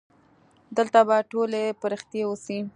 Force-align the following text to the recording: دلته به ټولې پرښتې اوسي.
دلته 0.77 0.99
به 1.07 1.17
ټولې 1.31 1.63
پرښتې 1.81 2.19
اوسي. 2.25 2.59